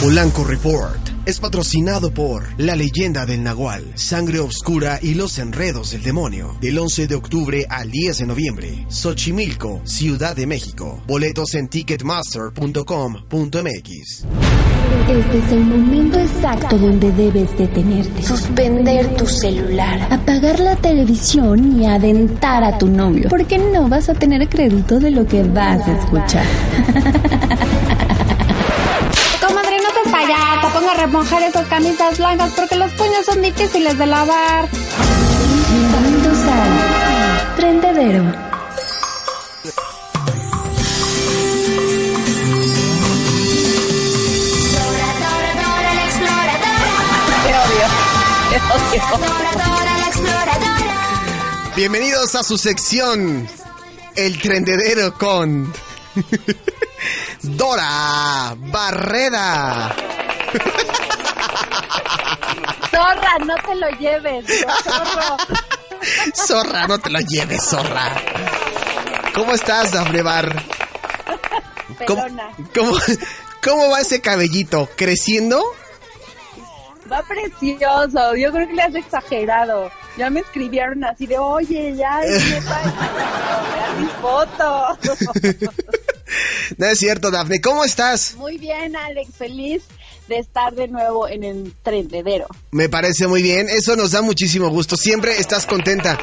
[0.00, 6.02] Polanco Report es patrocinado por La leyenda del Nahual, Sangre Obscura y los enredos del
[6.02, 6.56] demonio.
[6.58, 8.86] Del 11 de octubre al 10 de noviembre.
[8.88, 11.02] Xochimilco, Ciudad de México.
[11.06, 14.24] Boletos en ticketmaster.com.mx.
[15.10, 18.22] Este es el momento exacto donde debes detenerte.
[18.22, 20.08] Suspender tu celular.
[20.10, 23.28] Apagar la televisión y adentar a tu novio.
[23.28, 26.46] Porque no vas a tener crédito de lo que vas a escuchar.
[30.90, 34.68] a remojar esas camisas blancas porque los puños son difíciles de lavar.
[35.70, 38.50] Bienvenidos al Trendedero.
[51.76, 53.48] Bienvenidos a su sección
[54.16, 55.72] El Trendedero con
[57.42, 59.94] Dora Barrera.
[62.90, 64.44] Zorra, no te lo lleves,
[64.84, 65.36] zorro.
[66.34, 68.14] Zorra, no te lo lleves, zorra.
[69.34, 70.62] ¿Cómo estás, Dafne Bar?
[72.06, 72.24] ¿Cómo,
[72.74, 72.96] cómo,
[73.62, 74.88] cómo va ese cabellito?
[74.96, 75.62] ¿Creciendo?
[77.10, 79.90] Va precioso, yo creo que le has exagerado.
[80.16, 84.98] Ya me escribieron así de, oye, ya, vean mis fotos.
[86.76, 87.60] No es cierto, Dafne.
[87.60, 88.36] ¿Cómo estás?
[88.36, 89.82] Muy bien, Alex, feliz
[90.30, 92.46] de estar de nuevo en el trendedero.
[92.70, 93.68] Me parece muy bien.
[93.68, 94.96] Eso nos da muchísimo gusto.
[94.96, 96.18] Siempre estás contenta.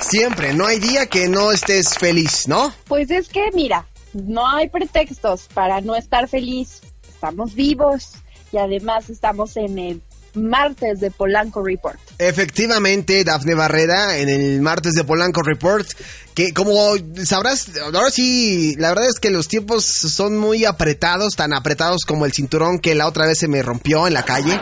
[0.00, 0.54] Siempre.
[0.54, 2.72] No hay día que no estés feliz, ¿no?
[2.88, 6.80] Pues es que, mira, no hay pretextos para no estar feliz.
[7.06, 8.12] Estamos vivos
[8.50, 10.02] y además estamos en el
[10.34, 11.98] martes de Polanco Report.
[12.18, 15.86] Efectivamente, Dafne Barrera, en el martes de Polanco Report,
[16.34, 21.52] que como sabrás, ahora sí, la verdad es que los tiempos son muy apretados, tan
[21.52, 24.58] apretados como el cinturón que la otra vez se me rompió en la calle.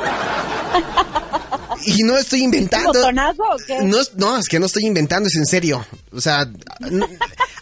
[1.85, 2.93] Y no estoy inventando.
[2.93, 3.79] ¿Botonazo o qué?
[3.83, 5.87] No, es- no, es que no estoy inventando, es en serio.
[6.13, 6.49] O sea,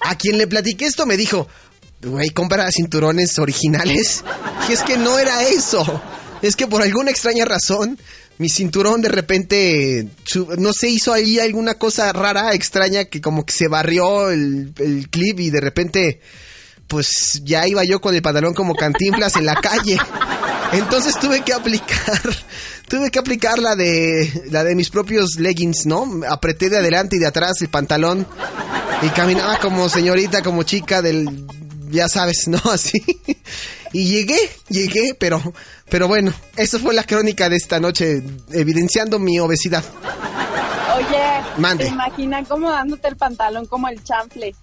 [0.00, 1.46] a quien le platiqué esto me dijo,
[2.02, 4.24] güey, compra cinturones originales.
[4.68, 6.00] Y es que no era eso.
[6.46, 7.98] Es que por alguna extraña razón,
[8.38, 10.08] mi cinturón de repente,
[10.58, 15.08] no sé, hizo ahí alguna cosa rara, extraña, que como que se barrió el, el
[15.10, 16.20] clip y de repente,
[16.86, 19.98] pues ya iba yo con el pantalón como cantinflas en la calle.
[20.72, 22.20] Entonces tuve que aplicar,
[22.88, 26.20] tuve que aplicar la de, la de mis propios leggings, ¿no?
[26.28, 28.26] Apreté de adelante y de atrás el pantalón
[29.02, 31.46] y caminaba como señorita, como chica del,
[31.90, 32.60] ya sabes, ¿no?
[32.70, 33.02] Así.
[33.92, 34.38] Y llegué,
[34.68, 35.40] llegué, pero,
[35.88, 39.84] pero bueno, eso fue la crónica de esta noche, evidenciando mi obesidad.
[40.96, 41.84] Oye, Mande.
[41.84, 44.54] ¿te imaginan cómo dándote el pantalón como el chanfle?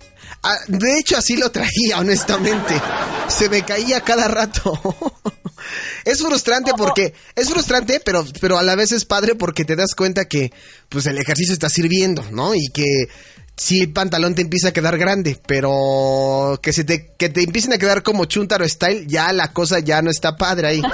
[0.42, 2.80] Ah, de hecho, así lo traía, honestamente.
[3.28, 4.74] Se me caía cada rato.
[6.06, 9.96] Es frustrante porque es frustrante, pero pero a la vez es padre porque te das
[9.96, 10.52] cuenta que
[10.90, 12.54] pues el ejercicio está sirviendo, ¿no?
[12.54, 13.08] Y que
[13.56, 17.74] sí el pantalón te empieza a quedar grande, pero que se te que te empiecen
[17.74, 20.81] a quedar como chuntaro style, ya la cosa ya no está padre ahí.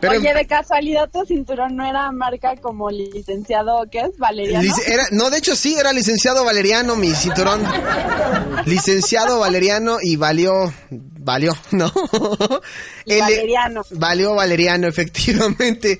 [0.00, 4.18] Pero Oye, de casualidad tu cinturón no era marca como licenciado, ¿qué es?
[4.18, 4.70] Valeriano.
[4.86, 7.62] Era, no, de hecho sí, era licenciado Valeriano, mi cinturón.
[8.66, 10.74] licenciado Valeriano y valió,
[11.24, 11.92] valió, ¿no?
[13.06, 13.82] El- Valeriano.
[13.90, 15.98] Valió Valeriano, efectivamente.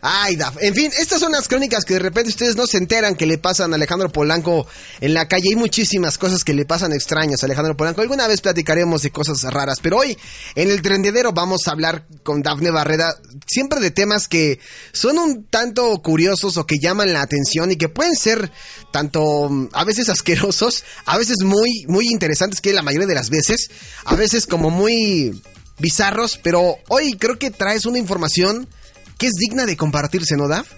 [0.00, 0.56] Ay, Daf.
[0.62, 3.38] En fin, estas son las crónicas que de repente ustedes no se enteran que le
[3.38, 4.66] pasan a Alejandro Polanco
[5.00, 5.48] en la calle.
[5.50, 8.00] Hay muchísimas cosas que le pasan extrañas a Alejandro Polanco.
[8.00, 10.16] Alguna vez platicaremos de cosas raras, pero hoy
[10.54, 13.14] en el trendedero vamos a hablar con Dafne Barrera
[13.46, 14.60] siempre de temas que
[14.92, 18.50] son un tanto curiosos o que llaman la atención y que pueden ser
[18.92, 23.30] tanto mm, a veces asquerosos, a veces muy muy interesantes que la mayoría de las
[23.30, 23.70] veces,
[24.04, 25.40] a veces como muy
[25.78, 28.68] bizarros, pero hoy creo que traes una información
[29.16, 30.68] que es digna de compartirse, ¿no, Daf?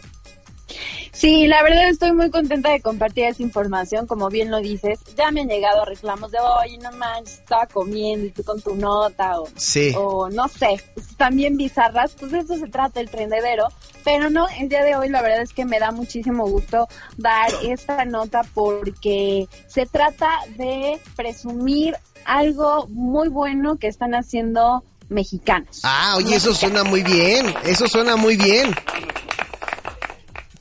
[1.12, 4.98] Sí, la verdad estoy muy contenta de compartir esa información, como bien lo dices.
[5.16, 8.74] Ya me han llegado reclamos de, oye, no manches, estaba comiendo y tú con tu
[8.74, 9.94] nota, o, Sí.
[9.96, 10.82] o no sé,
[11.18, 13.68] también bizarras, pues de eso se trata el trendedero.
[14.04, 16.88] Pero no, el día de hoy la verdad es que me da muchísimo gusto
[17.18, 21.94] dar esta nota porque se trata de presumir
[22.24, 25.80] algo muy bueno que están haciendo mexicanos.
[25.84, 28.74] Ah, oye, eso suena muy bien, eso suena muy bien.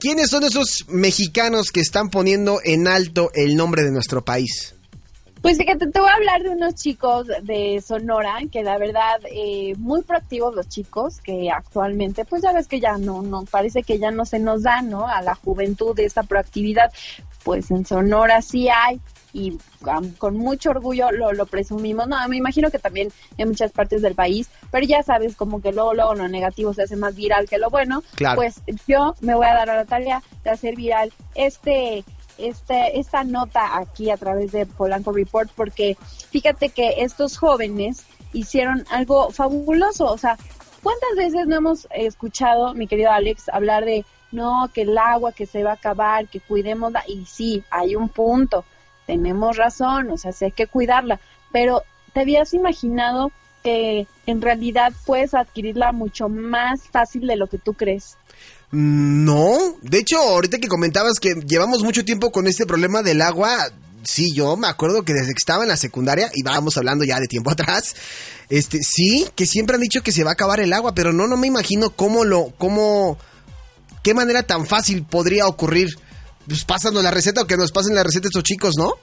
[0.01, 4.73] ¿Quiénes son esos mexicanos que están poniendo en alto el nombre de nuestro país?
[5.43, 9.75] Pues fíjate, te voy a hablar de unos chicos de Sonora que la verdad eh,
[9.77, 13.99] muy proactivos los chicos que actualmente pues ya ves que ya no no parece que
[13.99, 16.91] ya no se nos da no a la juventud esta proactividad.
[17.43, 18.99] Pues en Sonora sí hay
[19.33, 19.57] y
[20.17, 22.07] con mucho orgullo lo, lo presumimos.
[22.07, 25.71] No, me imagino que también en muchas partes del país, pero ya sabes, como que
[25.71, 28.03] luego, luego lo negativo se hace más viral que lo bueno.
[28.35, 32.03] Pues yo me voy a dar a la tarea de hacer viral este
[32.37, 35.97] este, esta nota aquí a través de Polanco Report porque
[36.31, 40.37] fíjate que estos jóvenes hicieron algo fabuloso, o sea,
[40.81, 45.45] ¿cuántas veces no hemos escuchado, mi querido Alex, hablar de no, que el agua que
[45.45, 48.63] se va a acabar, que cuidemos, y sí, hay un punto,
[49.11, 51.19] tenemos razón, o sea, sí hay que cuidarla,
[51.51, 53.29] pero ¿te habías imaginado
[53.61, 58.15] que en realidad puedes adquirirla mucho más fácil de lo que tú crees?
[58.71, 63.69] No, de hecho, ahorita que comentabas que llevamos mucho tiempo con este problema del agua,
[64.05, 67.19] sí, yo me acuerdo que desde que estaba en la secundaria, y vamos hablando ya
[67.19, 67.93] de tiempo atrás,
[68.47, 71.27] este, sí, que siempre han dicho que se va a acabar el agua, pero no,
[71.27, 73.17] no me imagino cómo lo, cómo,
[74.03, 75.97] qué manera tan fácil podría ocurrir.
[76.51, 78.95] Pues pasando la receta o que nos pasen la receta estos chicos, ¿no?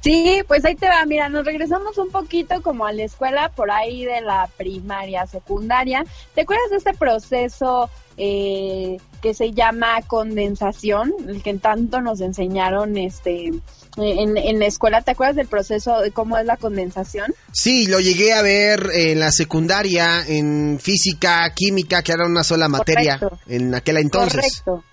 [0.00, 3.68] Sí, pues ahí te va, mira, nos regresamos un poquito como a la escuela por
[3.72, 6.04] ahí de la primaria, secundaria.
[6.36, 12.96] ¿Te acuerdas de este proceso eh, que se llama condensación, el que tanto nos enseñaron
[12.96, 13.50] este
[13.96, 15.02] en, en, la escuela.
[15.02, 17.34] ¿Te acuerdas del proceso de cómo es la condensación?
[17.52, 22.68] Sí, lo llegué a ver en la secundaria, en física, química, que era una sola
[22.68, 24.62] materia en aquel entonces.
[24.64, 24.84] Correcto.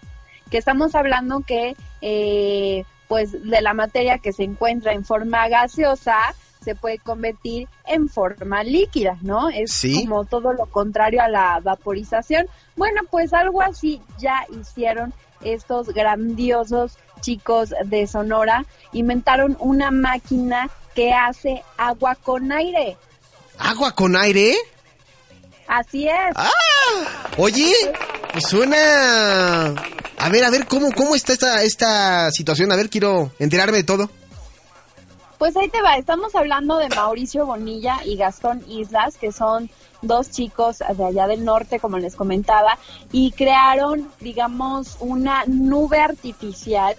[0.50, 6.18] Que estamos hablando que eh, pues de la materia que se encuentra en forma gaseosa
[6.64, 9.50] se puede convertir en forma líquida, ¿no?
[9.50, 12.48] Es como todo lo contrario a la vaporización.
[12.76, 15.14] Bueno, pues algo así ya hicieron
[15.44, 18.66] estos grandiosos chicos de Sonora.
[18.94, 22.98] Inventaron una máquina que hace agua con aire.
[23.60, 24.56] ¿Agua con aire?
[25.68, 26.36] Así es.
[26.36, 26.50] ¡Ah!
[27.38, 27.74] Oye,
[28.40, 29.74] suena
[30.26, 32.72] a ver, a ver, ¿cómo, cómo está esta, esta situación?
[32.72, 34.10] A ver, quiero enterarme de todo.
[35.38, 39.70] Pues ahí te va, estamos hablando de Mauricio Bonilla y Gastón Islas, que son
[40.02, 42.80] dos chicos de allá del norte, como les comentaba,
[43.12, 46.96] y crearon, digamos, una nube artificial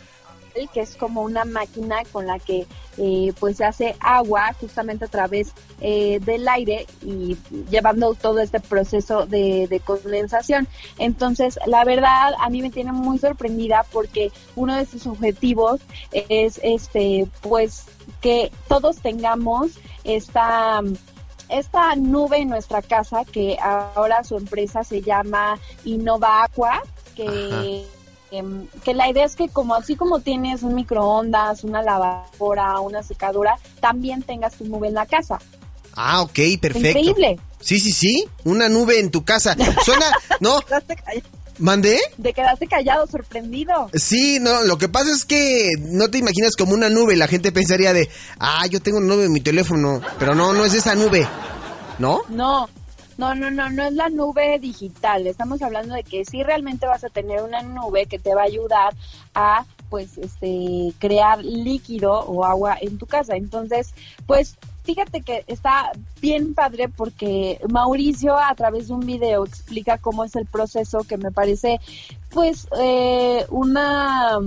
[0.73, 2.67] que es como una máquina con la que
[2.99, 7.37] eh, pues se hace agua justamente a través eh, del aire y
[7.71, 10.67] llevando todo este proceso de, de, condensación.
[10.99, 15.81] Entonces, la verdad, a mí me tiene muy sorprendida porque uno de sus objetivos
[16.13, 17.85] es este, pues,
[18.21, 19.73] que todos tengamos
[20.05, 20.81] esta
[21.49, 26.83] esta nube en nuestra casa que ahora su empresa se llama Innova Aqua,
[27.15, 27.87] que
[28.31, 33.03] Em, que la idea es que como así como tienes un microondas, una lavadora, una
[33.03, 35.39] secadora, también tengas tu nube en la casa.
[35.95, 36.99] Ah, ok, perfecto.
[36.99, 37.39] Increíble.
[37.61, 39.57] Sí, sí, sí, una nube en tu casa.
[39.85, 40.07] Suena,
[40.41, 40.61] ¿no?
[41.59, 41.99] ¿Mandé?
[42.19, 43.91] De quedaste callado, sorprendido.
[43.95, 47.51] Sí, no, lo que pasa es que no te imaginas como una nube, la gente
[47.51, 50.95] pensaría de, ah, yo tengo una nube en mi teléfono, pero no, no es esa
[50.95, 51.27] nube,
[51.99, 52.21] ¿no?
[52.29, 52.69] No,
[53.19, 55.27] no, no, no, no es la nube digital.
[55.27, 58.47] Estamos hablando de que sí realmente vas a tener una nube que te va a
[58.47, 58.95] ayudar
[59.35, 63.37] a pues este crear líquido o agua en tu casa.
[63.37, 63.95] Entonces,
[64.27, 70.25] pues fíjate que está bien padre porque Mauricio a través de un video explica cómo
[70.25, 71.81] es el proceso que me parece
[72.31, 74.39] pues eh, una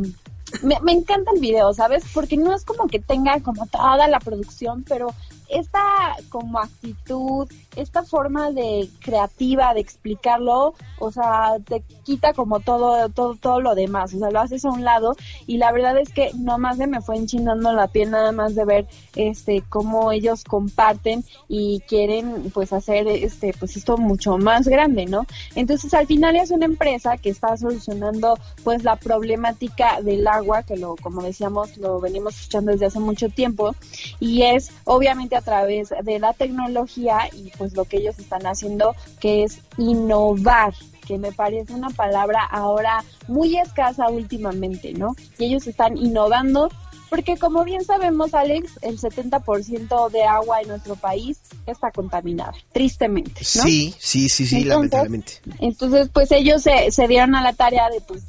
[0.63, 2.03] me, me, encanta el video, ¿sabes?
[2.13, 5.13] Porque no es como que tenga como toda la producción, pero
[5.49, 13.09] esta como actitud, esta forma de creativa de explicarlo, o sea, te quita como todo,
[13.09, 15.15] todo, todo lo demás, o sea, lo haces a un lado
[15.47, 18.65] y la verdad es que nomás se me fue enchinando la piel nada más de
[18.65, 25.05] ver este cómo ellos comparten y quieren pues hacer este pues esto mucho más grande,
[25.05, 25.25] ¿no?
[25.55, 30.77] Entonces al final es una empresa que está solucionando pues la problemática del agua, que
[30.77, 33.75] lo como decíamos lo venimos escuchando desde hace mucho tiempo
[34.19, 38.95] y es obviamente a través de la tecnología y pues lo que ellos están haciendo
[39.19, 40.73] que es innovar
[41.07, 45.15] que me parece una palabra ahora muy escasa últimamente, ¿no?
[45.39, 46.69] Y ellos están innovando
[47.09, 53.41] porque como bien sabemos, Alex, el 70% de agua en nuestro país está contaminada, tristemente.
[53.41, 53.63] ¿no?
[53.63, 55.41] Sí, sí, sí, sí, lamentablemente.
[55.59, 58.21] Entonces, pues ellos se, se dieron a la tarea de pues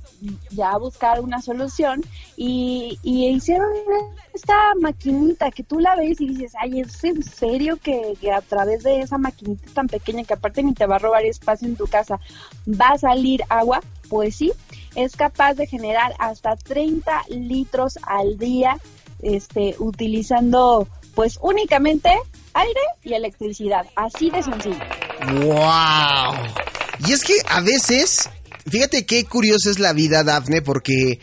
[0.51, 2.05] ya buscar una solución
[2.37, 3.69] y, hicieron
[4.35, 8.83] esta maquinita que tú la ves y dices, ay, ¿es en serio que, a través
[8.83, 11.87] de esa maquinita tan pequeña que aparte ni te va a robar espacio en tu
[11.87, 12.19] casa
[12.69, 13.81] va a salir agua?
[14.09, 14.53] Pues sí,
[14.95, 18.77] es capaz de generar hasta 30 litros al día
[19.23, 22.11] este, utilizando pues únicamente
[22.55, 24.79] aire y electricidad, así de sencillo.
[25.35, 26.35] ¡Wow!
[27.07, 28.29] Y es que a veces,
[28.69, 31.21] fíjate qué curiosa es la vida, Dafne, porque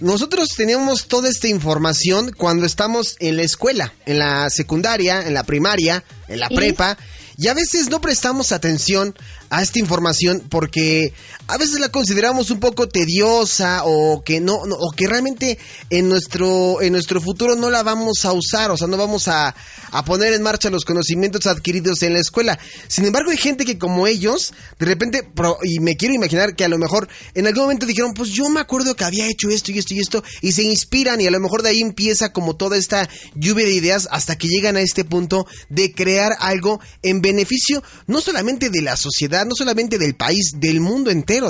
[0.00, 5.44] nosotros teníamos toda esta información cuando estamos en la escuela, en la secundaria, en la
[5.44, 6.98] primaria, en la prepa,
[7.36, 9.14] y a veces no prestamos atención
[9.50, 11.12] a esta información porque
[11.52, 15.58] a veces la consideramos un poco tediosa o que no, o que realmente
[15.90, 19.54] en nuestro en nuestro futuro no la vamos a usar, o sea, no vamos a,
[19.90, 22.58] a poner en marcha los conocimientos adquiridos en la escuela.
[22.88, 25.28] Sin embargo, hay gente que como ellos, de repente,
[25.62, 28.60] y me quiero imaginar que a lo mejor en algún momento dijeron, pues yo me
[28.60, 31.40] acuerdo que había hecho esto y esto y esto, y se inspiran y a lo
[31.40, 35.04] mejor de ahí empieza como toda esta lluvia de ideas hasta que llegan a este
[35.04, 40.52] punto de crear algo en beneficio no solamente de la sociedad, no solamente del país,
[40.56, 41.41] del mundo entero,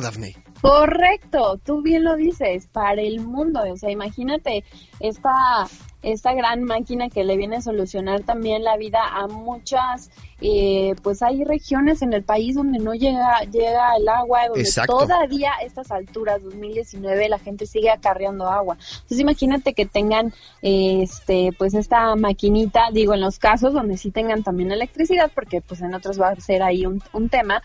[0.60, 4.64] Correcto, tú bien lo dices, para el mundo, o sea, imagínate
[5.02, 5.66] esta
[6.02, 10.10] esta gran máquina que le viene a solucionar también la vida a muchas
[10.44, 15.52] eh, pues hay regiones en el país donde no llega llega el agua, donde todavía
[15.56, 18.76] a estas alturas, 2019, la gente sigue acarreando agua.
[18.94, 24.42] Entonces imagínate que tengan este pues esta maquinita, digo en los casos donde sí tengan
[24.42, 27.62] también electricidad, porque pues en otros va a ser ahí un, un tema,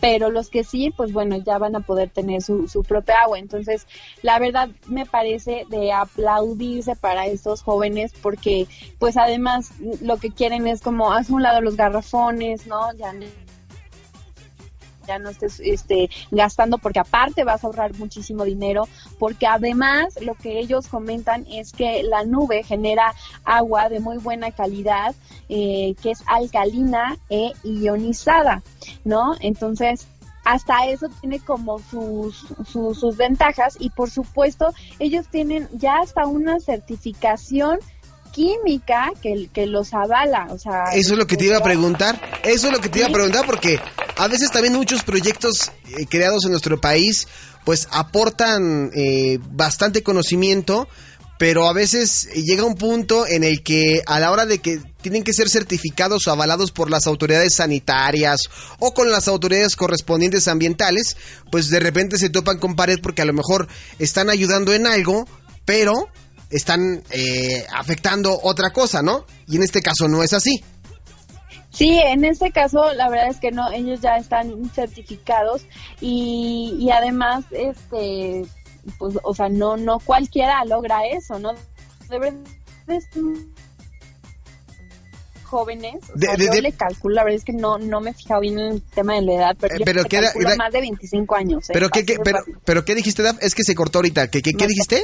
[0.00, 3.40] pero los que sí, pues bueno, ya van a poder tener su, su propia agua.
[3.40, 3.88] Entonces,
[4.22, 5.90] la verdad me parece de
[7.00, 8.66] para estos jóvenes porque
[8.98, 9.70] pues además
[10.00, 12.92] lo que quieren es como haz un lado los garrafones, ¿no?
[12.94, 13.12] Ya
[15.06, 18.86] ya no estés este, gastando porque aparte vas a ahorrar muchísimo dinero
[19.18, 24.52] porque además lo que ellos comentan es que la nube genera agua de muy buena
[24.52, 25.14] calidad
[25.48, 28.62] eh, que es alcalina e ionizada,
[29.04, 29.34] ¿no?
[29.40, 30.06] Entonces
[30.44, 36.26] hasta eso tiene como sus, sus, sus ventajas y por supuesto ellos tienen ya hasta
[36.26, 37.78] una certificación
[38.32, 40.84] química que, que los avala, o sea...
[40.92, 43.12] Eso es lo que te iba a preguntar, eso es lo que te iba a
[43.12, 43.80] preguntar porque
[44.16, 47.26] a veces también muchos proyectos eh, creados en nuestro país
[47.64, 50.88] pues aportan eh, bastante conocimiento,
[51.40, 55.24] pero a veces llega un punto en el que a la hora de que tienen
[55.24, 58.40] que ser certificados o avalados por las autoridades sanitarias
[58.78, 61.16] o con las autoridades correspondientes ambientales,
[61.50, 63.68] pues de repente se topan con pared porque a lo mejor
[63.98, 65.26] están ayudando en algo,
[65.64, 66.10] pero
[66.50, 69.24] están eh, afectando otra cosa, ¿no?
[69.48, 70.62] Y en este caso no es así.
[71.70, 75.62] Sí, en este caso la verdad es que no, ellos ya están certificados
[76.02, 78.44] y, y además, este,
[78.98, 81.52] pues, o sea, no, no cualquiera logra eso, ¿no?
[82.08, 82.32] De
[85.44, 88.72] jóvenes, yo le calculo, la verdad es que no, no me he fijado bien en
[88.74, 91.68] el tema de la edad, pero, eh, pero yo más de 25 años.
[91.70, 91.72] ¿eh?
[91.72, 93.36] ¿Pero, qué, pero, pero qué dijiste, Daf?
[93.40, 94.28] Es que se cortó ahorita.
[94.28, 95.02] ¿Qué, qué, qué dijiste?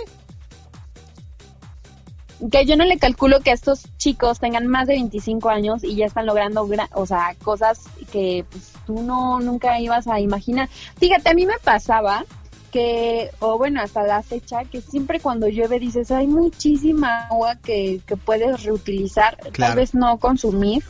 [2.51, 6.07] que yo no le calculo que estos chicos tengan más de 25 años y ya
[6.07, 7.81] están logrando, o sea, cosas
[8.13, 10.69] que pues, tú no nunca ibas a imaginar.
[10.99, 12.25] Fíjate, a mí me pasaba
[12.71, 18.01] que, o bueno, hasta la fecha, que siempre cuando llueve dices, hay muchísima agua que,
[18.07, 20.83] que puedes reutilizar, tal vez no consumir,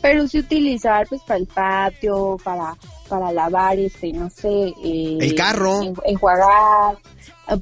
[0.00, 2.76] pero sí utilizar pues para el patio, para
[3.08, 6.98] para lavar, este, no sé, eh, el carro, enjuagar,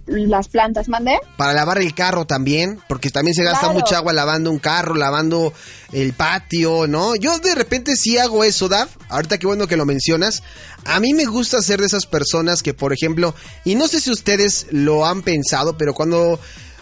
[0.07, 1.19] las plantas, mandé.
[1.37, 5.53] Para lavar el carro también, porque también se gasta mucha agua lavando un carro, lavando
[5.93, 7.15] el patio, ¿no?
[7.17, 8.89] Yo de repente sí hago eso, Dav.
[9.09, 10.43] Ahorita qué bueno que lo mencionas.
[10.85, 14.11] A mí me gusta ser de esas personas que, por ejemplo, y no sé si
[14.11, 16.39] ustedes lo han pensado, pero cuando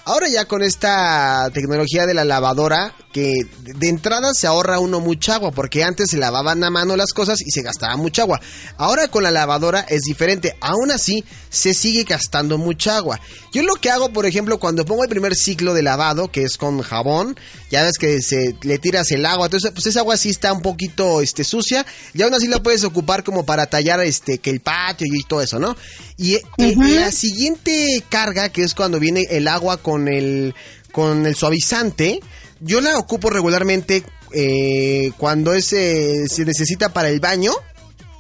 [0.06, 5.36] Ahora ya con esta tecnología de la lavadora, que de entrada se ahorra uno mucha
[5.36, 8.40] agua, porque antes se lavaban a mano las cosas y se gastaba mucha agua.
[8.76, 13.20] Ahora con la lavadora es diferente, aún así se sigue gastando mucha agua.
[13.52, 16.56] Yo lo que hago, por ejemplo, cuando pongo el primer ciclo de lavado, que es
[16.56, 17.36] con jabón,
[17.70, 20.60] ya ves que se le tiras el agua, entonces pues esa agua sí está un
[20.60, 24.58] poquito este sucia, y aún así la puedes ocupar como para tallar este que el
[24.58, 25.76] patio y todo eso, ¿no?
[26.16, 30.52] Y eh, la siguiente carga, que es cuando viene el agua con el,
[30.90, 32.20] con el suavizante,
[32.64, 34.02] yo la ocupo regularmente
[34.32, 37.52] eh, cuando es, eh, se necesita para el baño.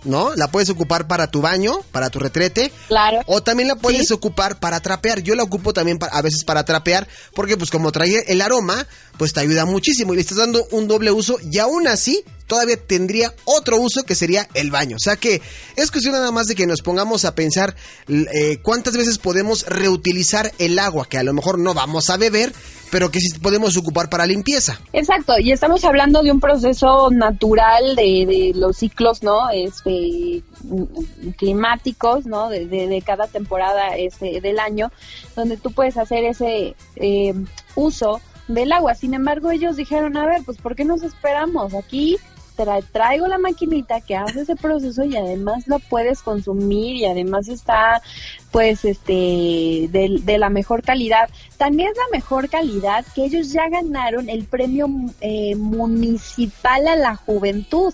[0.04, 0.34] ¿no?
[0.36, 2.70] La puedes ocupar para tu baño, para tu retrete.
[2.88, 3.20] Claro.
[3.24, 5.22] O también la puedes ocupar para trapear.
[5.22, 8.86] Yo la ocupo también a veces para trapear, porque pues como trae el aroma,
[9.16, 12.76] pues te ayuda muchísimo y le estás dando un doble uso y aún así todavía
[12.76, 14.96] tendría otro uso que sería el baño.
[14.96, 15.40] O sea que
[15.76, 17.74] es cuestión nada más de que nos pongamos a pensar
[18.08, 22.52] eh, cuántas veces podemos reutilizar el agua que a lo mejor no vamos a beber,
[22.90, 24.80] pero que sí podemos ocupar para limpieza.
[24.92, 29.50] Exacto, y estamos hablando de un proceso natural de, los ciclos, ¿no?
[29.50, 30.42] Este
[31.36, 32.48] climáticos, ¿no?
[32.50, 34.92] De, cada temporada este, del año,
[35.34, 37.34] donde tú puedes hacer ese eh,
[37.74, 38.94] uso del agua.
[38.94, 41.74] Sin embargo, ellos dijeron, a ver, pues ¿por qué nos esperamos?
[41.74, 42.18] Aquí
[42.92, 48.00] traigo la maquinita que hace ese proceso y además lo puedes consumir y además está
[48.50, 51.28] pues este de, la mejor calidad.
[51.56, 54.88] También es la mejor calidad que ellos ya ganaron el premio
[55.20, 57.92] eh, municipal a la juventud.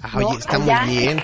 [0.00, 1.22] Ah, oye, está muy bien.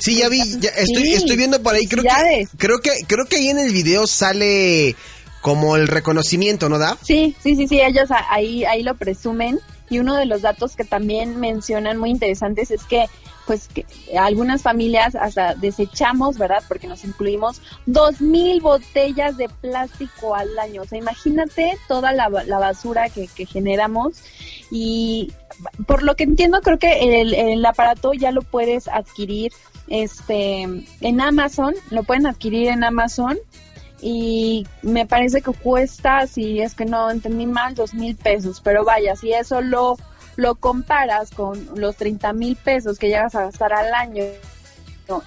[0.00, 3.48] Sí, ya vi, estoy, estoy viendo por ahí, creo que, creo que, creo que ahí
[3.48, 4.94] en el video sale
[5.40, 6.96] como el reconocimiento, ¿no da?
[7.02, 9.60] Sí, sí, sí, sí, ellos ahí, ahí lo presumen.
[9.90, 13.06] Y uno de los datos que también mencionan muy interesantes es que
[13.48, 13.86] pues que
[14.18, 16.62] algunas familias hasta desechamos, ¿verdad?
[16.68, 20.82] Porque nos incluimos dos mil botellas de plástico al año.
[20.82, 24.22] O sea, imagínate toda la, basura que, que, generamos
[24.70, 25.32] y
[25.86, 29.50] por lo que entiendo creo que el, el aparato ya lo puedes adquirir
[29.88, 30.64] este
[31.00, 33.38] en Amazon, lo pueden adquirir en Amazon
[34.00, 38.84] y me parece que cuesta, si es que no entendí mal, dos mil pesos, pero
[38.84, 39.96] vaya, si eso lo,
[40.36, 44.24] lo comparas con los 30 mil pesos que llegas a gastar al año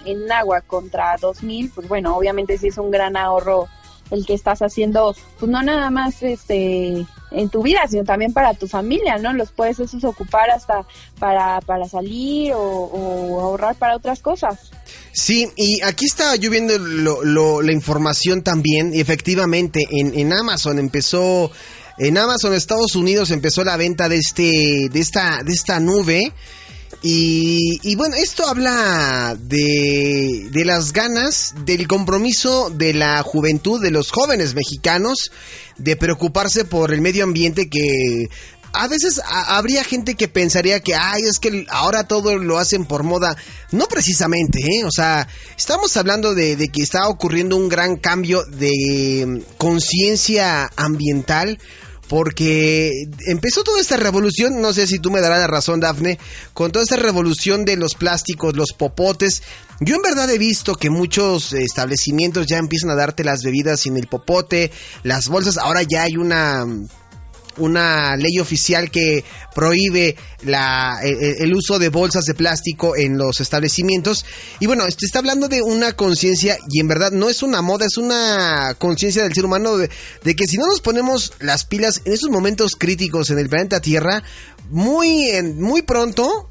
[0.04, 3.68] en agua contra dos mil, pues bueno, obviamente sí es un gran ahorro
[4.10, 8.54] el que estás haciendo, pues no nada más este en tu vida, sino también para
[8.54, 9.32] tu familia, ¿no?
[9.32, 10.86] Los puedes esos ocupar hasta
[11.18, 14.70] para, para salir o, ahorrar para otras cosas.
[15.12, 16.74] Sí, y aquí estaba yo viendo
[17.62, 21.50] la información también, y efectivamente en, en Amazon empezó,
[21.98, 26.32] en Amazon Estados Unidos empezó la venta de este, de esta, de esta nube,
[27.04, 34.12] y, bueno, esto habla de, de, las ganas, del compromiso de la juventud, de los
[34.12, 35.32] jóvenes mexicanos,
[35.78, 38.28] de preocuparse por el medio ambiente que
[38.72, 43.02] a veces habría gente que pensaría que, ay, es que ahora todo lo hacen por
[43.02, 43.36] moda.
[43.70, 44.84] No precisamente, ¿eh?
[44.84, 45.28] O sea,
[45.58, 51.58] estamos hablando de, de que está ocurriendo un gran cambio de conciencia ambiental
[52.12, 56.18] porque empezó toda esta revolución, no sé si tú me darás la razón, Dafne,
[56.52, 59.42] con toda esta revolución de los plásticos, los popotes.
[59.80, 63.96] Yo en verdad he visto que muchos establecimientos ya empiezan a darte las bebidas sin
[63.96, 64.70] el popote,
[65.04, 66.66] las bolsas, ahora ya hay una
[67.58, 73.18] una ley oficial que prohíbe la, e, e, el, uso de bolsas de plástico en
[73.18, 74.24] los establecimientos.
[74.60, 77.86] Y bueno, este está hablando de una conciencia y en verdad no es una moda,
[77.86, 79.90] es una conciencia del ser humano de,
[80.22, 83.80] de, que si no nos ponemos las pilas en esos momentos críticos en el planeta
[83.80, 84.22] Tierra,
[84.70, 86.48] muy, muy pronto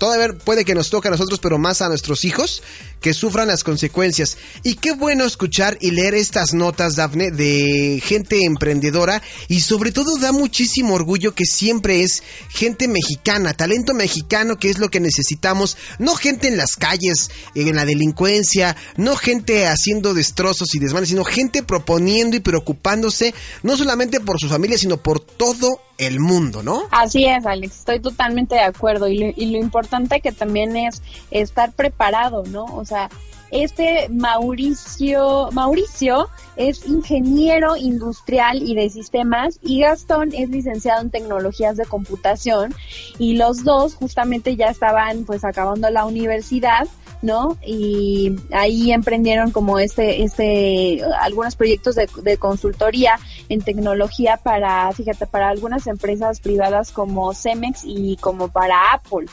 [0.00, 2.62] Todavía puede que nos toque a nosotros, pero más a nuestros hijos
[3.02, 4.38] que sufran las consecuencias.
[4.62, 10.16] Y qué bueno escuchar y leer estas notas, Dafne, de gente emprendedora y sobre todo
[10.16, 15.76] da muchísimo orgullo que siempre es gente mexicana, talento mexicano, que es lo que necesitamos,
[15.98, 21.24] no gente en las calles, en la delincuencia, no gente haciendo destrozos y desmanes, sino
[21.24, 26.82] gente proponiendo y preocupándose no solamente por su familia, sino por todo el mundo, ¿no?
[26.90, 31.02] Así es, Alex, estoy totalmente de acuerdo y lo, y lo importante que también es
[31.30, 32.64] estar preparado, ¿no?
[32.64, 33.08] O sea,
[33.50, 41.76] este Mauricio, Mauricio es ingeniero industrial y de sistemas y Gastón es licenciado en tecnologías
[41.76, 42.74] de computación
[43.18, 46.86] y los dos justamente ya estaban pues acabando la universidad
[47.22, 47.56] ¿no?
[47.64, 55.26] Y ahí emprendieron como este, este, algunos proyectos de, de, consultoría en tecnología para, fíjate,
[55.26, 59.26] para algunas empresas privadas como Cemex y como para Apple.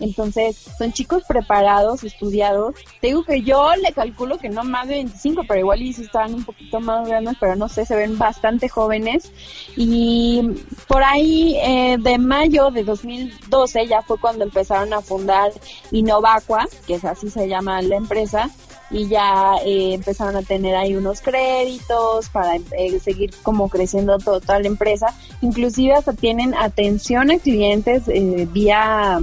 [0.00, 2.74] Entonces, son chicos preparados, estudiados.
[3.00, 6.02] Te digo que yo le calculo que no más de 25, pero igual y si
[6.02, 9.32] estaban un poquito más grandes, pero no sé, se ven bastante jóvenes.
[9.76, 10.42] Y
[10.86, 15.50] por ahí, eh, de mayo de 2012, ya fue cuando empezaron a fundar
[15.90, 18.50] Innovacua, que es así se llama la empresa
[18.90, 24.60] y ya eh, empezaron a tener ahí unos créditos para eh, seguir como creciendo toda
[24.60, 25.14] la empresa.
[25.40, 29.20] Inclusive hasta tienen atención a clientes eh, vía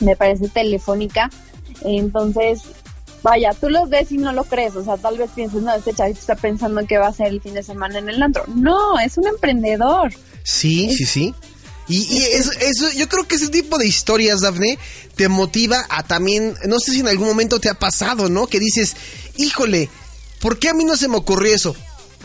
[0.00, 1.30] me parece telefónica.
[1.82, 2.62] Entonces,
[3.22, 5.92] vaya, tú los ves y no lo crees, o sea, tal vez pienses, no, este
[5.92, 8.44] chavito está pensando que va a ser el fin de semana en el antro.
[8.48, 10.12] No, es un emprendedor.
[10.42, 11.34] Sí, sí, sí.
[11.88, 14.78] Y, eso, eso, yo creo que ese tipo de historias, Dafne,
[15.14, 18.48] te motiva a también, no sé si en algún momento te ha pasado, ¿no?
[18.48, 18.96] Que dices,
[19.36, 19.88] híjole,
[20.40, 21.76] ¿por qué a mí no se me ocurrió eso?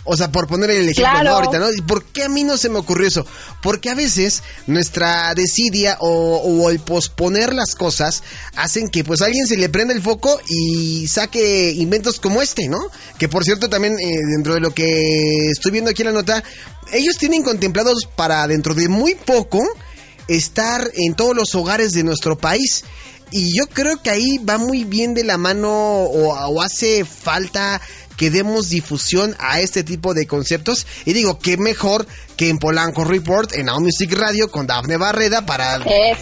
[0.03, 1.67] O sea, por poner el ejemplo ahorita, ¿no?
[1.85, 3.25] ¿Por qué a mí no se me ocurrió eso?
[3.61, 8.23] Porque a veces nuestra desidia o, el posponer las cosas
[8.55, 12.79] hacen que pues alguien se le prenda el foco y saque inventos como este, ¿no?
[13.19, 16.43] Que por cierto también eh, dentro de lo que estoy viendo aquí en la nota,
[16.93, 19.63] ellos tienen contemplados para dentro de muy poco
[20.27, 22.85] estar en todos los hogares de nuestro país.
[23.33, 27.79] Y yo creo que ahí va muy bien de la mano o hace falta
[28.21, 30.85] que demos difusión a este tipo de conceptos.
[31.05, 32.05] Y digo, qué mejor
[32.37, 35.79] que en Polanco Report, en Now Music Radio, con Dafne Barreda, para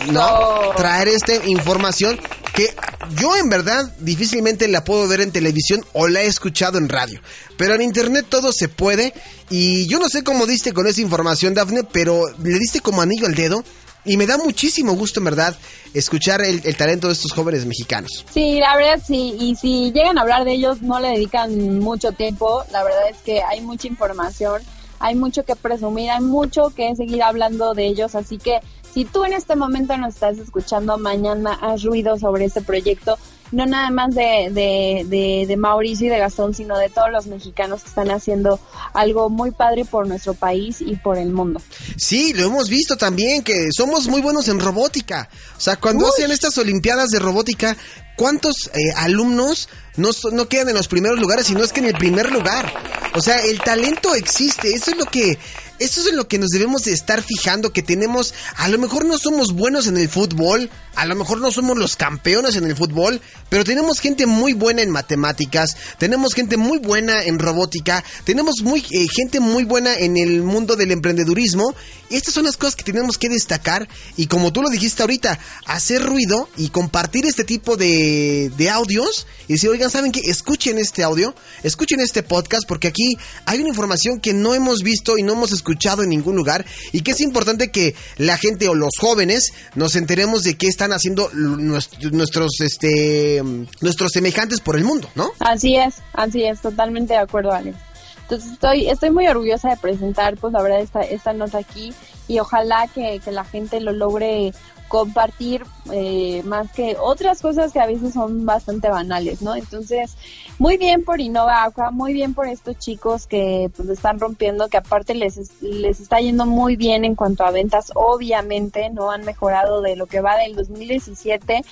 [0.09, 0.71] ¿no?
[0.77, 2.17] traer esta información
[2.55, 2.73] que
[3.17, 7.19] yo en verdad difícilmente la puedo ver en televisión o la he escuchado en radio.
[7.57, 9.13] Pero en internet todo se puede.
[9.49, 13.25] Y yo no sé cómo diste con esa información, Dafne, pero le diste como anillo
[13.25, 13.65] al dedo.
[14.05, 15.55] Y me da muchísimo gusto, en verdad,
[15.93, 18.25] escuchar el, talento de estos jóvenes mexicanos.
[18.33, 19.35] Sí, la verdad sí.
[19.39, 22.63] Y si llegan a hablar de ellos, no le dedican mucho tiempo.
[22.71, 24.61] La verdad es que hay mucha información,
[24.99, 28.15] hay mucho que presumir, hay mucho que seguir hablando de ellos.
[28.15, 28.59] Así que
[28.93, 33.17] si tú en este momento nos estás escuchando, mañana has ruido sobre este proyecto,
[33.51, 37.81] no nada más de, de, de, Mauricio y de Gastón, sino de todos los mexicanos
[37.81, 38.59] que están haciendo
[38.93, 41.61] algo muy padre por nuestro país y por el mundo.
[41.97, 45.29] Sí, lo hemos visto también, que somos muy buenos en robótica.
[45.57, 47.75] O sea, cuando hacen estas Olimpiadas de robótica,
[48.19, 51.93] ¿cuántos eh, alumnos no, no quedan en los primeros lugares, sino es que en el
[51.93, 52.71] primer lugar?
[53.15, 55.39] O sea, el talento existe, eso es lo que
[55.79, 59.05] eso es en lo que nos debemos de estar fijando, que tenemos, a lo mejor
[59.05, 62.75] no somos buenos en el fútbol, a lo mejor no somos los campeones en el
[62.75, 68.55] fútbol, pero tenemos gente muy buena en matemáticas, tenemos gente muy buena en robótica, tenemos
[68.63, 71.73] muy, eh, gente muy buena en el mundo del emprendedurismo.
[72.09, 73.87] Y estas son las cosas que tenemos que destacar
[74.17, 79.53] y como tú lo dijiste ahorita, hacer ruido y compartir este tipo de, audios y
[79.53, 80.21] decir, oigan, ¿saben qué?
[80.25, 83.15] Escuchen este audio, escuchen este podcast porque aquí
[83.45, 85.68] hay una información que no hemos visto y no hemos escuchado
[86.03, 90.43] en ningún lugar y que es importante que la gente o los jóvenes nos enteremos
[90.43, 93.41] de qué están haciendo nuestros, este,
[93.81, 95.31] nuestros semejantes por el mundo, ¿no?
[95.39, 97.77] Así es, así es, totalmente de acuerdo, Alex.
[98.21, 101.93] Entonces estoy, estoy muy orgullosa de presentar, pues la verdad, esta, esta nota aquí
[102.27, 104.53] y ojalá que, que la gente lo logre
[104.89, 109.55] compartir eh, más que otras cosas que a veces son bastante banales, ¿no?
[109.55, 110.17] Entonces,
[110.57, 115.13] muy bien por Innova muy bien por estos chicos que pues están rompiendo, que aparte
[115.13, 119.95] les, les está yendo muy bien en cuanto a ventas, obviamente, no han mejorado de
[119.95, 121.63] lo que va del 2017,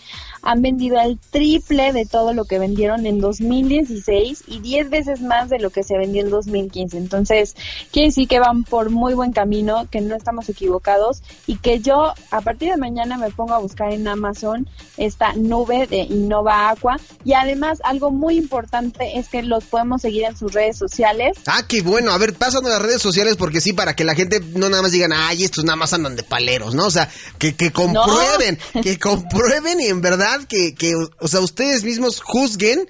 [0.41, 5.49] han vendido el triple de todo lo que vendieron en 2016 y 10 veces más
[5.49, 6.97] de lo que se vendió en 2015.
[6.97, 7.55] Entonces,
[7.91, 12.13] quiere decir que van por muy buen camino, que no estamos equivocados y que yo
[12.31, 16.97] a partir de mañana me pongo a buscar en Amazon esta nube de Innova Aqua
[17.23, 21.37] y además algo muy importante es que los podemos seguir en sus redes sociales.
[21.45, 22.11] Ah, qué bueno.
[22.11, 24.91] A ver, pásanos las redes sociales porque sí, para que la gente no nada más
[24.91, 26.85] digan, ay, estos nada más andan de paleros, ¿no?
[26.85, 31.83] O sea, que, que comprueben, que comprueben y en verdad que, que, o sea, ustedes
[31.83, 32.87] mismos juzguen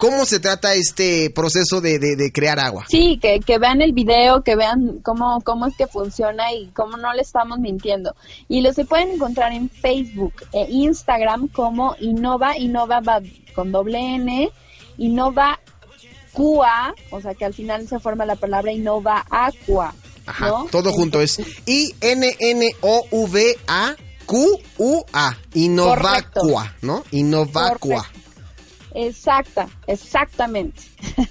[0.00, 2.86] cómo se trata este proceso de, de, crear agua.
[2.88, 6.96] Sí, que, que, vean el video, que vean cómo, cómo es que funciona y cómo
[6.96, 8.16] no le estamos mintiendo.
[8.48, 13.20] Y lo se pueden encontrar en Facebook e Instagram como Innova, Innova va
[13.54, 14.50] con doble N,
[14.96, 15.60] Innova
[16.32, 19.94] QA, o sea que al final se forma la palabra Innova Aqua.
[20.24, 22.36] Ajá, todo junto es I-N-N-O-V-A.
[24.30, 27.02] Q-U-A, Innovacua, ¿no?
[27.10, 28.06] Innovacua.
[28.94, 30.82] Exacta, exactamente.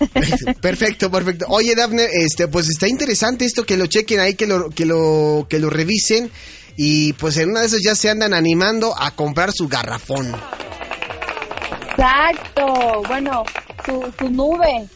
[0.61, 1.45] perfecto, perfecto.
[1.47, 5.47] Oye, Dafne, este, pues está interesante esto que lo chequen ahí, que lo, que lo,
[5.49, 6.29] que lo revisen
[6.75, 10.35] y pues en una de esas ya se andan animando a comprar su garrafón.
[11.91, 13.01] Exacto.
[13.07, 13.45] Bueno,
[13.85, 14.89] su, su nube.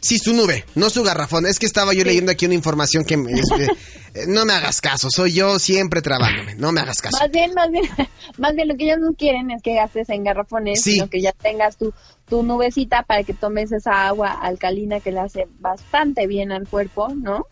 [0.00, 1.44] Sí, su nube, no su garrafón.
[1.46, 3.42] Es que estaba yo leyendo aquí una información que me, eh,
[4.26, 7.18] no me hagas caso, soy yo siempre trabándome, no me hagas caso.
[7.18, 7.84] Más bien, más bien,
[8.38, 11.32] más bien lo que ellos no quieren es que gastes en garrafones, sino que ya
[11.32, 11.92] tengas tu,
[12.28, 17.08] tu nubecita para que tomes esa agua alcalina que le hace bastante bien al cuerpo,
[17.14, 17.46] ¿no?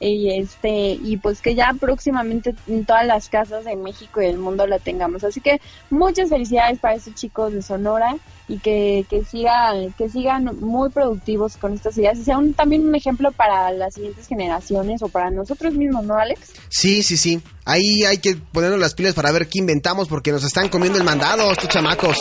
[0.00, 4.38] Y este y pues que ya próximamente en todas las casas de México y del
[4.38, 5.24] mundo la tengamos.
[5.24, 8.16] Así que muchas felicidades para estos chicos de Sonora
[8.48, 12.86] y que, que sigan que sigan muy productivos con estas ideas y sea un, también
[12.86, 17.40] un ejemplo para las siguientes generaciones o para nosotros mismos no Alex sí sí sí.
[17.64, 21.04] Ahí hay que ponernos las pilas para ver qué inventamos porque nos están comiendo el
[21.04, 22.18] mandado estos chamacos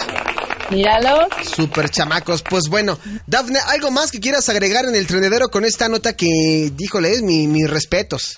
[0.70, 1.28] Míralo.
[1.44, 2.42] Super chamacos.
[2.42, 2.98] Pues bueno,
[3.28, 7.22] Dafne, ¿algo más que quieras agregar en el trenedero con esta nota que, díjole, es
[7.22, 8.38] mi, mis respetos?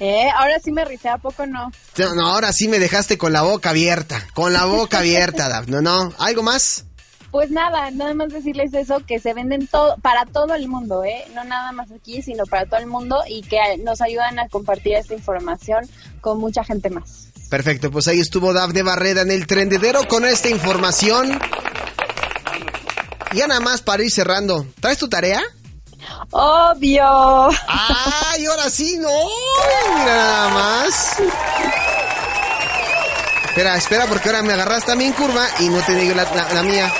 [0.00, 1.70] Eh, ahora sí me ricé, ¿a poco no?
[1.98, 2.26] no?
[2.26, 4.26] ahora sí me dejaste con la boca abierta.
[4.32, 5.82] Con la boca abierta, Dafne.
[5.82, 6.14] ¿No?
[6.18, 6.86] ¿Algo más?
[7.30, 11.24] Pues nada, nada más decirles eso, que se venden todo, para todo el mundo, ¿eh?
[11.32, 14.94] No nada más aquí, sino para todo el mundo y que nos ayudan a compartir
[14.94, 15.88] esta información
[16.20, 17.29] con mucha gente más.
[17.50, 21.36] Perfecto, pues ahí estuvo Dafne Barreda en el trendedero con esta información.
[23.32, 24.66] Y ya nada más para ir cerrando.
[24.80, 25.42] ¿Traes tu tarea?
[26.30, 27.48] Obvio.
[27.66, 29.08] ¡Ay, ahora sí, no!
[29.98, 31.16] Mira nada más.
[33.46, 36.62] Espera, espera, porque ahora me agarraste a mí en curva y no te digo la,
[36.62, 36.92] mía.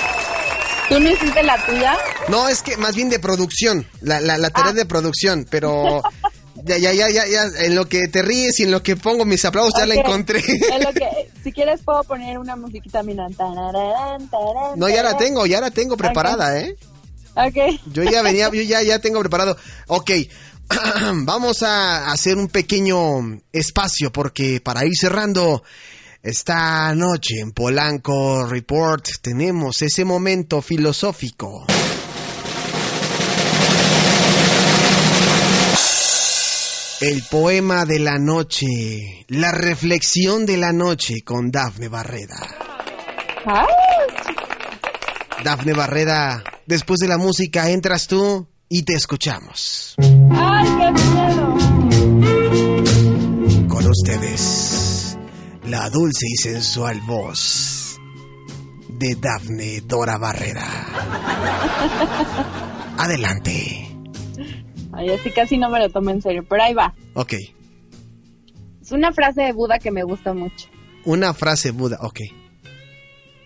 [0.89, 1.97] ¿Tú no hiciste la tuya?
[2.27, 6.03] No, es que más bien de producción, la, la, la tarea de producción, pero
[6.65, 9.25] ya, ya, ya, ya, ya, en lo que te ríes y en lo que pongo
[9.25, 10.39] mis aplausos ya la encontré.
[10.39, 13.01] En lo que, si quieres puedo poner una musiquita.
[13.01, 16.75] Tararán, tararán, No, ya la tengo, ya la tengo preparada, ¿eh?
[17.35, 17.79] Ok.
[17.93, 19.57] Yo ya venía, yo ya, ya tengo preparado.
[19.87, 20.11] Ok,
[21.23, 25.63] vamos a hacer un pequeño espacio porque para ir cerrando
[26.21, 31.65] esta noche en Polanco Report tenemos ese momento filosófico.
[37.01, 42.37] El poema de la noche, la reflexión de la noche con Dafne Barreda.
[45.43, 49.95] Dafne Barreda, después de la música entras tú y te escuchamos.
[49.97, 51.57] ay, qué miedo.
[53.67, 55.17] Con ustedes,
[55.65, 57.97] la dulce y sensual voz
[58.89, 60.67] de Dafne Dora Barrera.
[62.99, 63.80] Adelante.
[64.93, 66.93] Ay, así casi no me lo tomo en serio, pero ahí va.
[67.13, 67.33] Ok,
[68.81, 70.67] Es una frase de Buda que me gusta mucho.
[71.05, 72.19] una frase Buda, ok.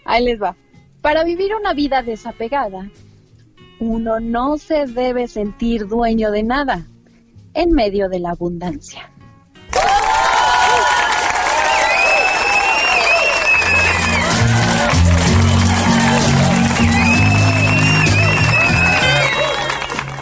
[0.05, 0.55] Ahí les va.
[1.01, 2.89] Para vivir una vida desapegada,
[3.79, 6.87] uno no se debe sentir dueño de nada
[7.53, 9.11] en medio de la abundancia.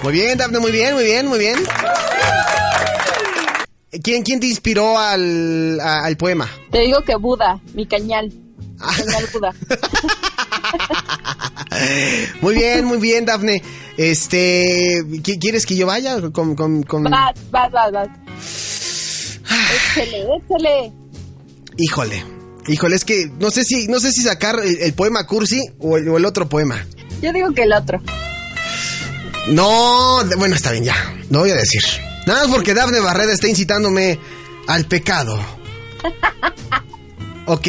[0.04, 1.56] Muy bien, Dafne, muy bien, muy bien, muy bien.
[4.04, 6.50] ¿Quién, quién te inspiró al, a- al poema?
[6.72, 8.32] Te digo que Buda, mi cañal.
[8.80, 8.92] Ah.
[8.98, 9.54] Cañal Buda.
[12.42, 13.62] Muy bien, muy bien, Dafne.
[13.98, 18.08] Este, ¿qui- ¿quieres que yo vaya con, con, con- Vas, vas, vas, vas.
[19.96, 20.92] Échale, échale.
[21.78, 22.24] Híjole,
[22.68, 25.98] híjole, es que no sé si, no sé si sacar el, el poema cursi o
[25.98, 26.86] el, o el otro poema.
[27.22, 28.00] Yo digo que el otro.
[29.48, 30.96] No, bueno, está bien, ya,
[31.30, 31.82] no voy a decir.
[32.26, 34.20] Nada más porque Dafne Barreda está incitándome
[34.68, 35.40] al pecado.
[37.46, 37.68] Ok,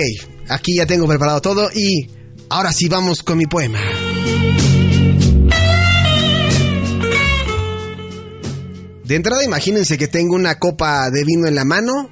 [0.48, 2.08] aquí ya tengo preparado todo y
[2.48, 3.80] ahora sí vamos con mi poema.
[9.02, 12.08] De entrada imagínense que tengo una copa de vino en la mano,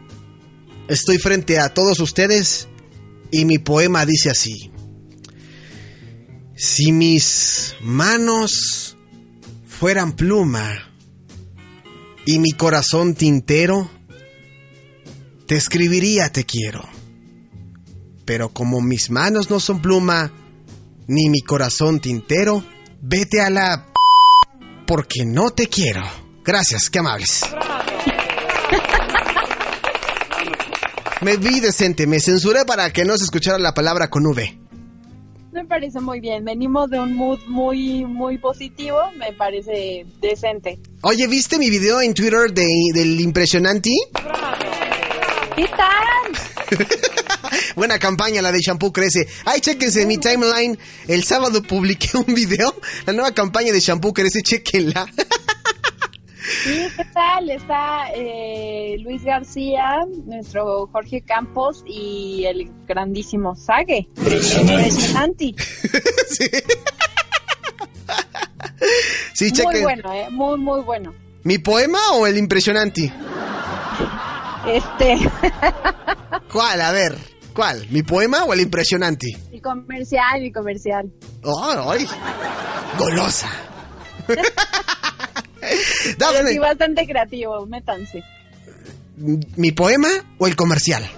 [0.89, 2.67] estoy frente a todos ustedes
[3.31, 4.73] y mi poema dice así.
[6.57, 8.92] Si mis manos
[9.83, 10.93] fueran pluma
[12.25, 13.91] y mi corazón tintero,
[15.49, 16.89] te escribiría te quiero.
[18.25, 20.31] Pero como mis manos no son pluma,
[21.09, 22.65] ni mi corazón tintero,
[23.01, 23.89] vete a la...
[24.87, 26.05] porque no te quiero.
[26.45, 27.41] Gracias, qué amables.
[31.23, 34.62] Me vi decente, me censuré para que no se escuchara la palabra con V.
[35.53, 36.47] Me parece muy bien.
[36.47, 38.99] Venimos de un mood muy, muy positivo.
[39.19, 40.79] Me parece decente.
[41.03, 43.91] Oye, ¿viste mi video en Twitter de, del impresionante?
[45.55, 46.79] ¿Qué tal?
[47.77, 49.29] Buena campaña la de Shampoo Crece.
[49.45, 50.79] Ay, chéquense mi timeline.
[51.07, 52.75] El sábado publiqué un video.
[53.05, 55.07] La nueva campaña de Shampoo Crece, chéquenla.
[56.65, 57.51] Sí, ¿qué tal?
[57.51, 64.09] Está eh, Luis García, nuestro Jorge Campos y el grandísimo Sage.
[64.17, 65.55] Impresionante.
[66.29, 66.51] sí.
[69.35, 69.83] Sí, Muy chequen.
[69.83, 70.29] bueno, ¿eh?
[70.31, 71.15] Muy, muy bueno.
[71.45, 73.13] ¿Mi poema o el impresionante?
[74.67, 75.19] Este,
[76.53, 76.81] ¿Cuál?
[76.81, 77.17] A ver.
[77.55, 77.87] ¿Cuál?
[77.91, 79.27] ¿Mi poema o el impresionante?
[79.51, 81.13] mi comercial, mi comercial.
[81.45, 82.07] ¡Ay!
[82.07, 82.07] ay.
[82.99, 83.49] Golosa.
[86.19, 88.23] Dafne, sí, bastante creativo, métanse.
[89.57, 91.09] ¿mi poema o el comercial?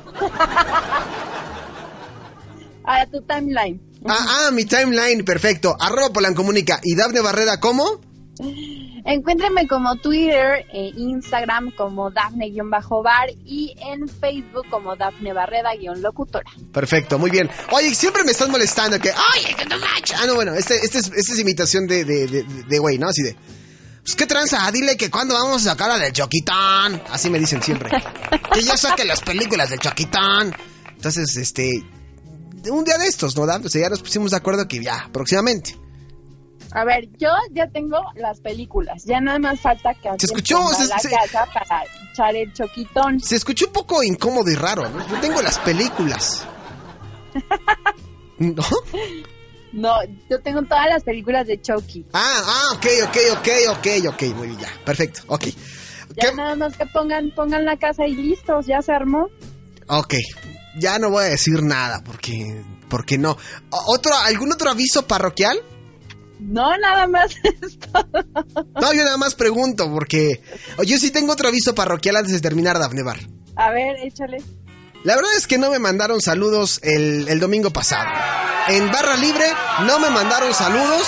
[2.85, 3.81] A tu timeline.
[4.07, 5.77] Ah, ah, mi timeline, perfecto.
[5.81, 6.81] Arroba Polancomunica.
[6.83, 8.01] ¿Y Dafne Barreda cómo?
[9.07, 16.51] Encuéntrenme como Twitter, e Instagram como Dafne-Bar y en Facebook como Dafne Barreda-locutora.
[16.73, 17.51] Perfecto, muy bien.
[17.71, 19.11] Oye, siempre me están molestando que...
[19.11, 20.19] ¡Ay, que no manches!
[20.19, 23.09] Ah, no, bueno, este, este es, este es imitación de, de, de, de güey, ¿no?
[23.09, 23.37] Así de...
[24.05, 24.71] Pues, ¿qué tranza?
[24.71, 27.03] Dile que cuando vamos a sacar a del Choquitán.
[27.11, 27.91] Así me dicen siempre.
[28.53, 30.55] que yo saque las películas del Choquitán.
[30.91, 31.71] Entonces, este...
[32.71, 33.43] Un día de estos, ¿no?
[33.43, 35.79] O sea, ya nos pusimos de acuerdo que ya, próximamente.
[36.73, 40.73] A ver, yo ya tengo las películas, ya nada más falta que alguien escuchó?
[40.73, 43.21] Se- la se- casa para echar el choquitón.
[43.21, 44.89] Se escuchó un poco incómodo y raro.
[44.89, 45.07] ¿no?
[45.09, 46.45] Yo tengo las películas.
[48.39, 48.65] ¿No?
[49.75, 49.97] No,
[50.31, 52.07] yo tengo todas las películas de Chucky.
[52.13, 54.23] Ah, ah, ok, ok, ok, ok, ok.
[54.37, 54.69] Muy bien, ya.
[54.85, 55.47] Perfecto, ok.
[56.17, 56.37] Ya ¿Qué?
[56.37, 59.29] nada más que pongan, pongan la casa y listos, ya se armó.
[59.89, 60.15] Ok,
[60.79, 63.37] ya no voy a decir nada porque, porque no.
[63.89, 65.59] ¿Otro, ¿Algún otro aviso parroquial?
[66.39, 68.09] No, nada más esto.
[68.81, 70.41] No, yo nada más pregunto porque
[70.87, 73.19] yo sí tengo otro aviso parroquial antes de terminar, Dafne Bar.
[73.57, 74.41] A ver, échale.
[75.05, 78.09] La verdad es que no me mandaron saludos el, el domingo pasado.
[78.69, 79.45] En barra libre
[79.87, 81.07] no me mandaron saludos.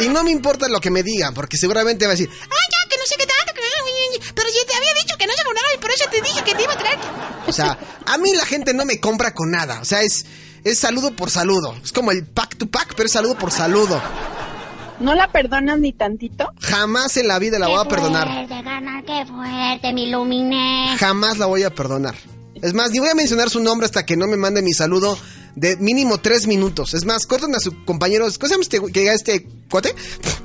[0.00, 2.88] Y no me importa lo que me digan, porque seguramente va a decir, Ay, ya,
[2.88, 5.40] que no sé qué tanto, que no pero yo te había dicho que no se
[5.40, 6.98] acordaba y por eso te dije que te iba a traer.
[7.46, 9.80] o sea, a mí la gente no me compra con nada.
[9.80, 10.26] O sea, es,
[10.64, 11.76] es saludo por saludo.
[11.82, 14.00] Es como el pack to pack, pero es saludo por saludo.
[15.00, 16.52] ¿No la perdonan ni tantito?
[16.60, 18.26] Jamás en la vida la voy a perdonar.
[18.26, 20.96] fuerte, carnal, qué fuerte, me iluminé.
[20.98, 22.16] Jamás la voy a perdonar.
[22.62, 25.18] Es más, ni voy a mencionar su nombre hasta que no me mande mi saludo
[25.54, 26.94] de mínimo tres minutos.
[26.94, 28.24] Es más, corten a su compañero.
[28.24, 29.94] ¿Cómo se llama este, que este cuate?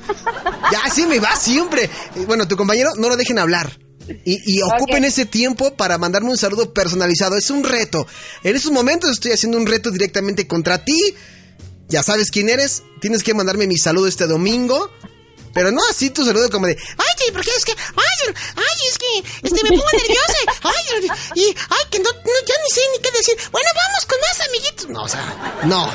[0.72, 1.86] ya, sí me va siempre.
[1.86, 3.80] Eh, Bueno, tu compañero, no lo dejen hablar.
[4.26, 7.38] Y, y ocupen ese tiempo para mandarme un saludo personalizado.
[7.38, 8.06] Es un reto.
[8.44, 11.00] En estos momentos estoy haciendo un reto directamente contra ti.
[11.88, 12.84] Ya sabes quién eres.
[13.00, 14.90] Tienes que mandarme mi saludo este domingo.
[15.54, 16.76] Pero no así tu saludo como de...
[16.98, 20.62] Ay, porque es que, ay, ay, es que, este, me pongo nerviosa.
[20.64, 23.36] Ay, y, ay, que no, no, ya ni sé ni qué decir.
[23.52, 24.90] Bueno, vamos con más amiguitos.
[24.90, 25.90] No, o sea, no.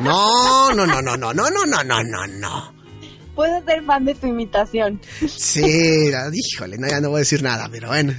[0.00, 2.74] No, no, no, no, no, no, no, no, no, no, no.
[3.34, 5.00] Puedo ser fan de tu imitación.
[5.26, 8.12] Sí, híjole, no, ya no voy a decir nada, pero bueno.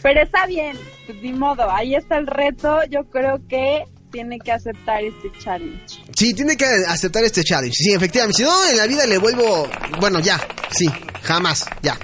[0.00, 2.80] Pero está bien, pues, ni modo, ahí está el reto.
[2.88, 3.84] Yo creo que
[4.18, 6.02] tiene que aceptar este challenge.
[6.12, 7.72] Sí, tiene que aceptar este challenge.
[7.72, 8.38] Sí, efectivamente.
[8.38, 9.68] Si no, en la vida le vuelvo.
[10.00, 10.40] Bueno, ya.
[10.72, 10.90] Sí,
[11.22, 11.64] jamás.
[11.82, 11.96] Ya.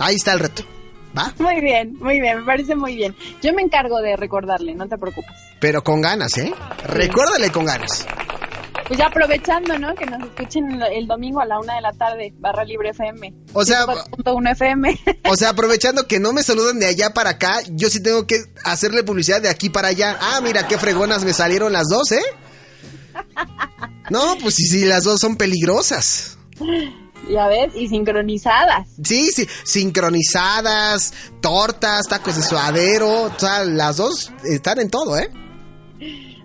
[0.00, 0.64] Ahí está el reto.
[1.16, 1.32] ¿Va?
[1.38, 3.14] Muy bien, muy bien, me parece muy bien.
[3.40, 5.30] Yo me encargo de recordarle, no te preocupes.
[5.60, 6.52] Pero con ganas, ¿eh?
[6.86, 8.04] Recuérdale con ganas.
[8.90, 9.94] Pues ya aprovechando, ¿no?
[9.94, 13.32] Que nos escuchen el, domingo a la una de la tarde, barra libre FM.
[13.52, 15.00] O sea, 104.1 FM.
[15.30, 18.42] O sea, aprovechando que no me saludan de allá para acá, yo sí tengo que
[18.64, 20.18] hacerle publicidad de aquí para allá.
[20.20, 22.22] Ah, mira qué fregonas me salieron las dos, ¿eh?
[24.10, 26.36] No, pues sí, sí, las dos son peligrosas.
[27.30, 28.88] ya ves, y sincronizadas.
[29.04, 35.30] Sí, sí, sincronizadas, tortas, tacos de suadero, o sea, las dos están en todo, ¿eh?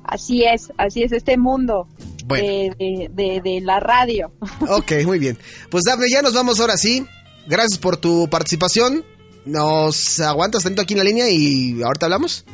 [0.04, 1.88] Así es, así es este mundo
[2.28, 2.44] Bueno.
[2.48, 4.32] de, de, de- de la radio.
[4.70, 5.38] Ok, muy bien.
[5.70, 7.06] Pues Dafne, ya nos vamos ahora sí.
[7.48, 9.06] Gracias por tu participación.
[9.46, 12.46] Nos aguantas tanto aquí en la línea y ahorita hablamos.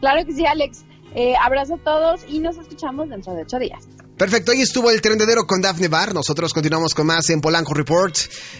[0.00, 0.78] Claro que sí, Alex.
[1.14, 3.84] Eh, abrazo a todos y nos escuchamos dentro de ocho días.
[4.16, 6.12] Perfecto, ahí estuvo el trendedero con Dafne Bar.
[6.14, 8.16] Nosotros continuamos con más en Polanco Report.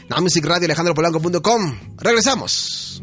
[0.08, 1.78] No Music Radio, alejandropolanco.com.
[1.98, 3.02] Regresamos.